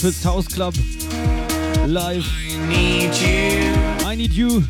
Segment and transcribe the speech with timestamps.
[0.00, 0.74] Twist House Club
[1.86, 2.24] live.
[2.26, 4.06] I need you.
[4.06, 4.64] I need you.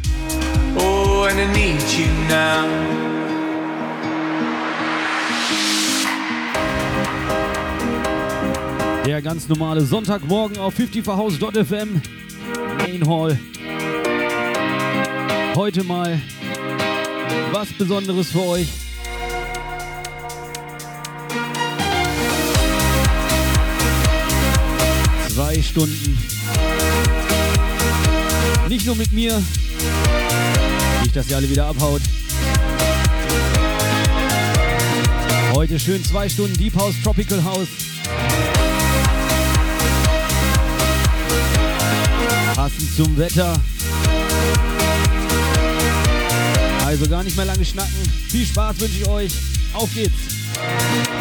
[0.76, 2.66] Oh, and I need you now.
[9.06, 12.00] Der ganz normale Sonntagmorgen auf 54house.fm
[12.78, 13.38] Main Hall.
[15.54, 16.20] Heute mal
[17.52, 18.89] was Besonderes für euch.
[25.50, 26.18] zwei Stunden.
[28.68, 29.42] Nicht nur mit mir.
[31.02, 32.00] Nicht, dass ihr alle wieder abhaut.
[35.52, 37.68] Heute schön zwei Stunden Deep House, Tropical House.
[42.54, 43.54] Passend zum Wetter.
[46.86, 48.12] Also gar nicht mehr lange schnacken.
[48.28, 49.32] Viel Spaß wünsche ich euch.
[49.72, 51.19] Auf geht's.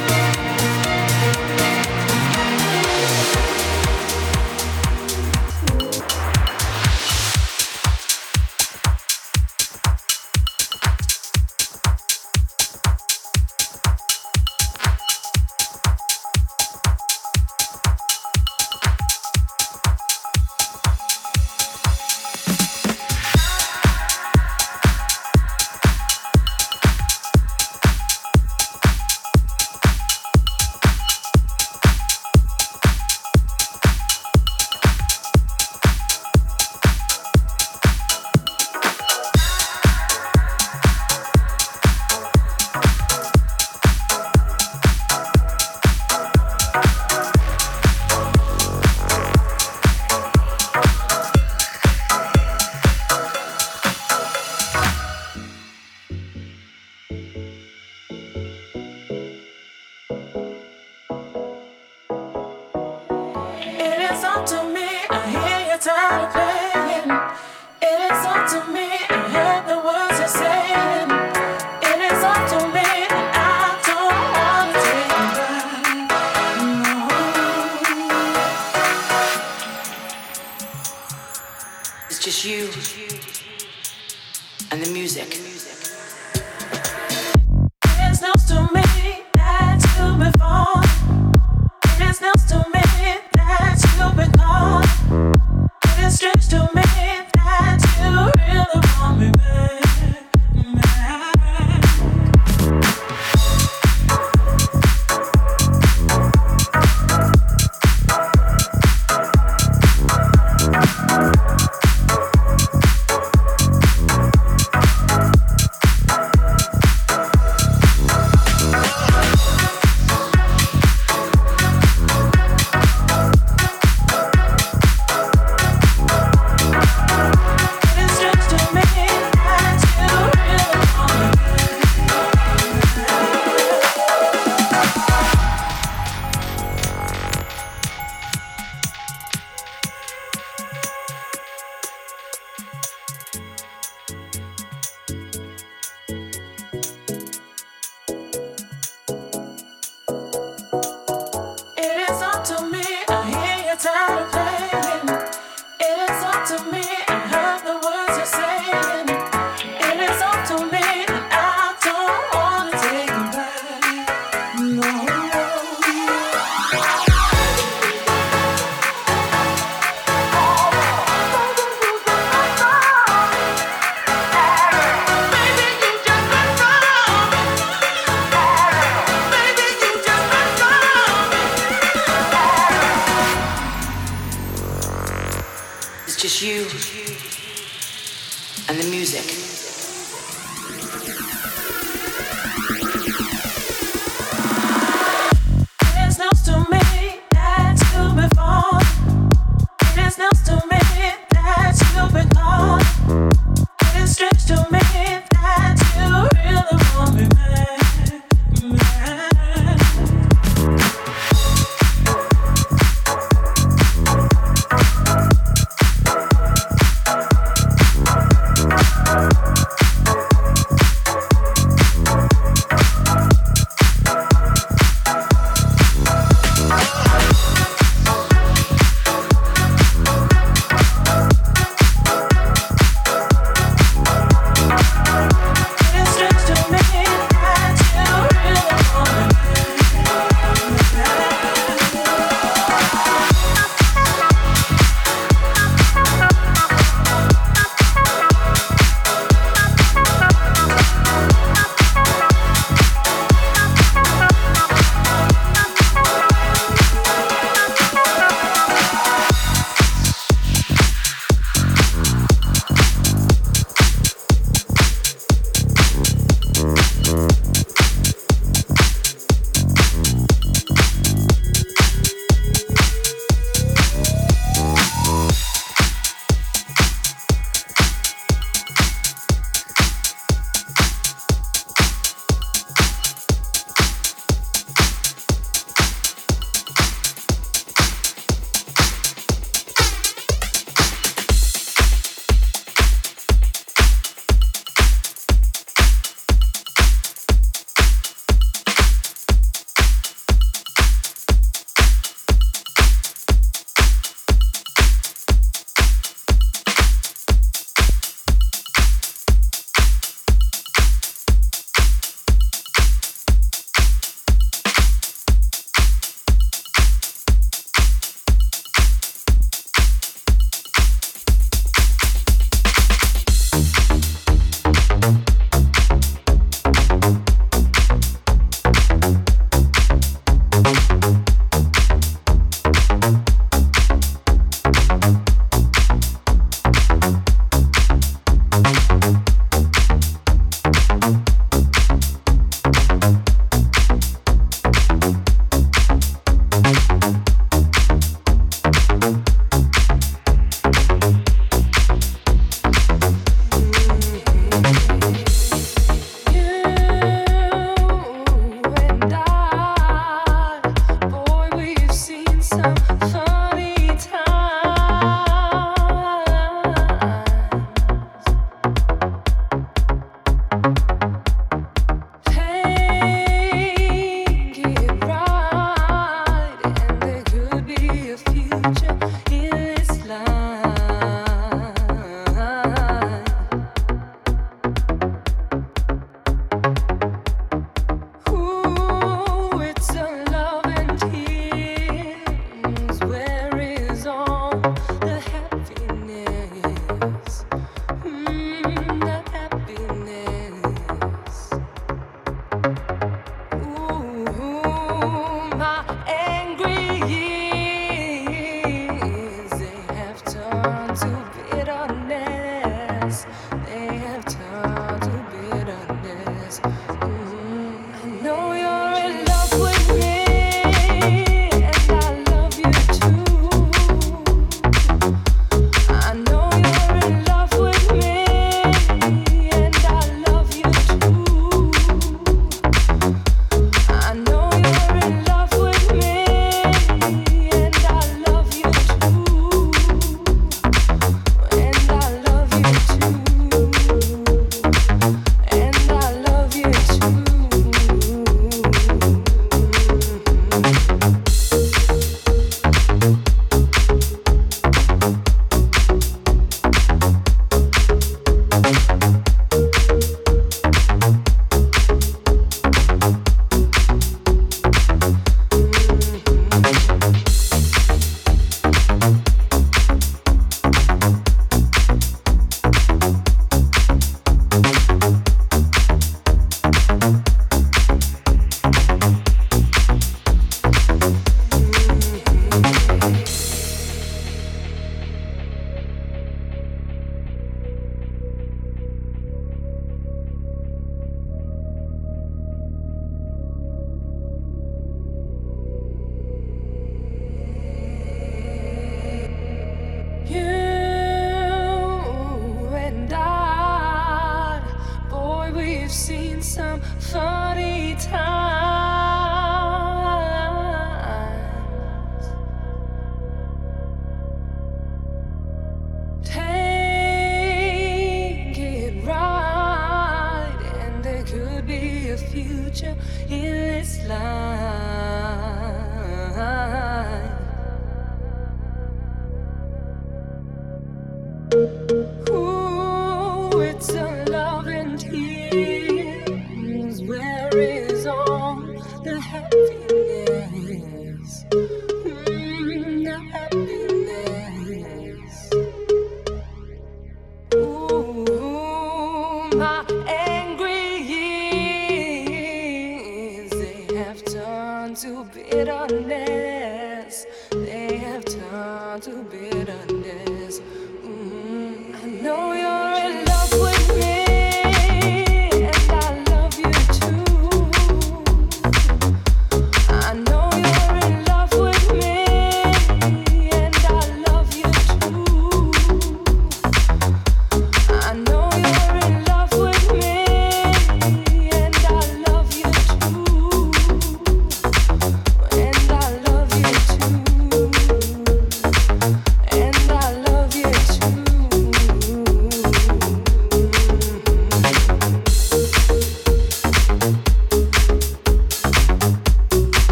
[411.89, 412.28] one.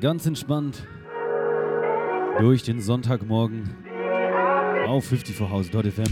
[0.00, 0.86] Ganz entspannt
[2.38, 3.68] durch den Sonntagmorgen
[4.86, 6.04] auf 54house.fm.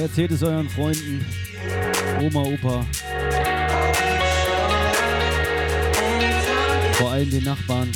[0.00, 1.24] Erzählt es euren Freunden,
[2.20, 2.86] Oma, Opa,
[6.92, 7.90] vor allem den Nachbarn.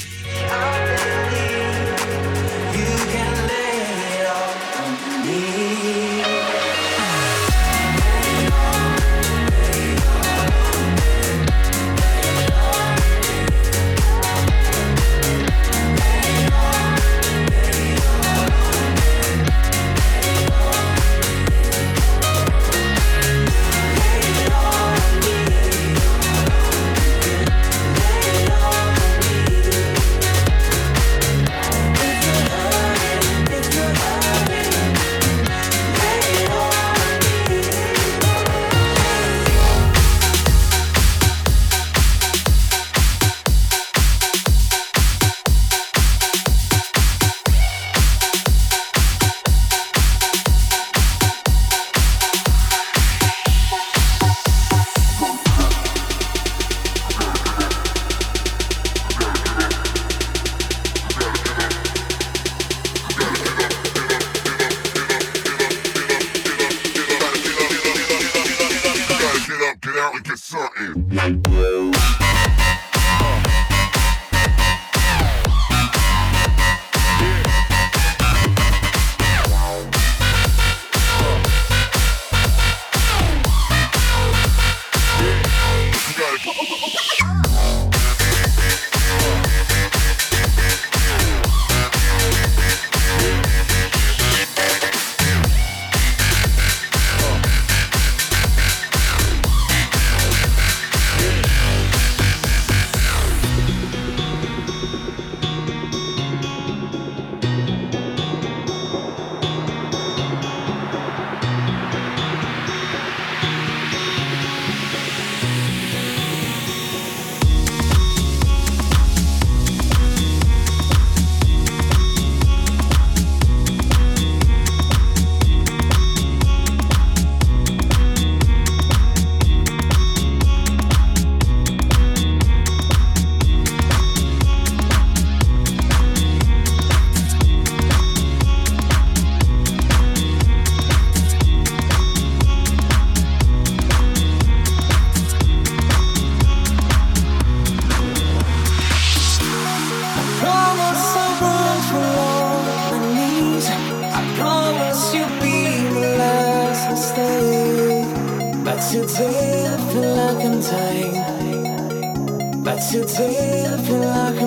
[162.91, 164.38] to tail if you like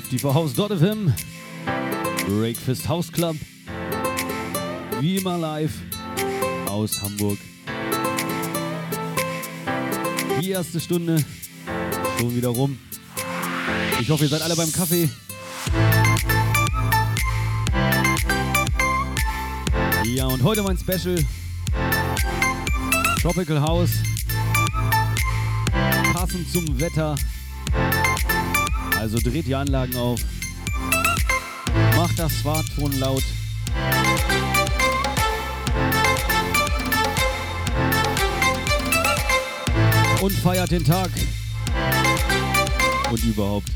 [0.00, 1.12] 54house.fm
[2.28, 3.36] Breakfast House Club.
[5.00, 5.72] Wie immer live
[6.68, 7.38] aus Hamburg.
[10.40, 11.24] Die erste Stunde
[12.18, 12.78] schon wieder rum.
[14.00, 15.08] Ich hoffe, ihr seid alle beim Kaffee.
[20.04, 21.16] Ja, und heute mein Special.
[23.20, 23.90] Tropical House.
[26.12, 27.16] Passend zum Wetter.
[29.06, 30.18] Also dreht die Anlagen auf.
[31.94, 33.22] Macht das Smartphone laut.
[40.20, 41.10] Und feiert den Tag.
[43.12, 43.75] Und überhaupt.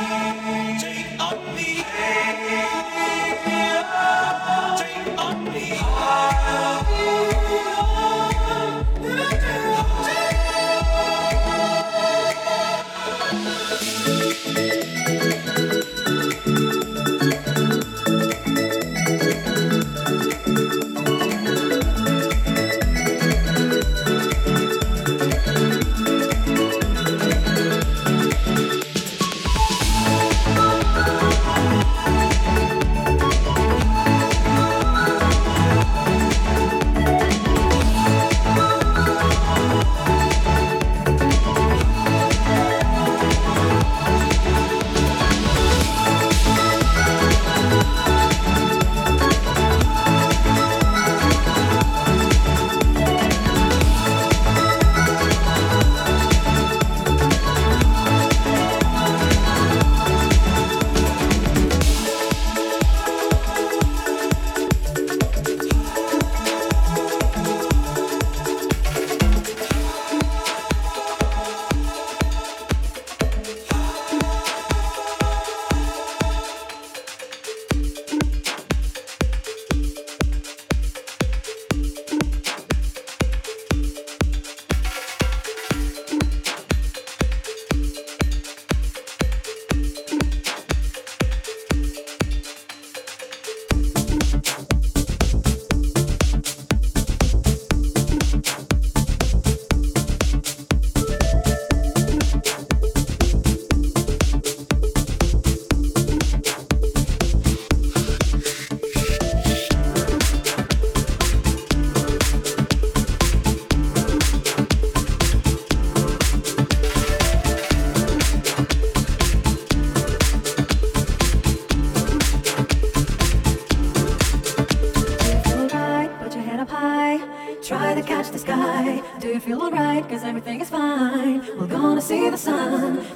[0.00, 1.84] Take on me.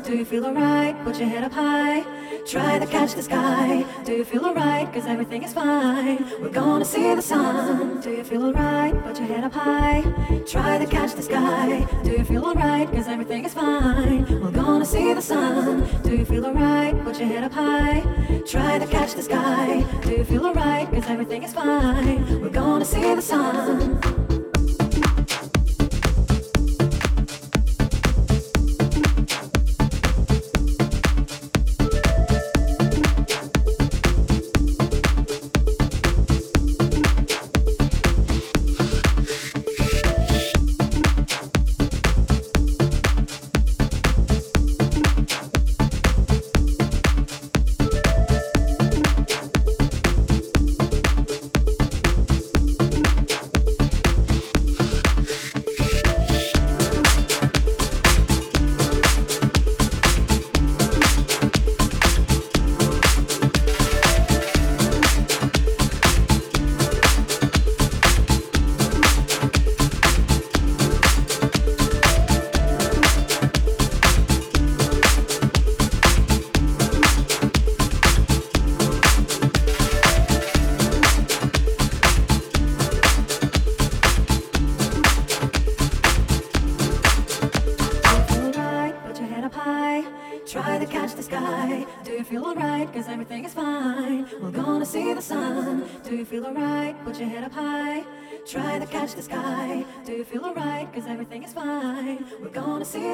[0.05, 0.95] Do you feel alright?
[1.05, 2.05] Put your head up high.
[2.47, 3.85] Try to catch the sky.
[4.05, 4.93] Do you feel alright?
[4.93, 6.25] Cause everything is fine.
[6.41, 8.01] We're gonna see the sun.
[8.01, 8.95] Do you feel alright?
[9.05, 10.03] Put your head up high.
[10.47, 11.87] Try to catch the sky.
[12.05, 12.91] Do you feel alright?
[12.93, 14.27] Cause everything is fine.
[14.43, 15.89] We're gonna see the sun.
[16.03, 17.03] Do you feel alright?
[17.05, 18.01] Put your head up high.
[18.47, 19.85] Try to catch the sky.
[20.03, 20.91] Do you feel alright?
[20.91, 22.41] Cause everything is fine.
[22.41, 24.44] We're gonna see the sun.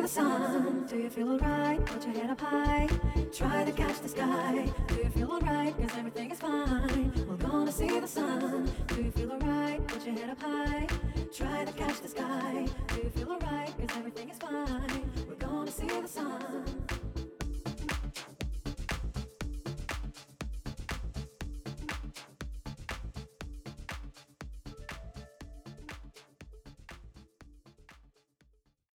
[0.03, 0.87] the sun.
[0.89, 1.85] Do you feel alright?
[1.85, 2.89] Put your head up high.
[3.33, 4.73] Try to catch the sky.
[4.89, 5.77] Do you feel alright?
[5.77, 7.13] Cause everything is fine.
[7.29, 8.71] We're gonna see the sun.
[8.87, 9.87] Do you feel alright?
[9.87, 10.87] Put your head up high.
[11.35, 12.67] Try to catch the sky.
[12.89, 13.73] Do you feel alright?
[13.79, 15.11] Cause everything is fine.
[15.29, 17.10] We're gonna see the sun.